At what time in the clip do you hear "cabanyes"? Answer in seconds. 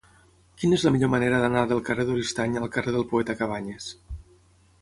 3.43-3.93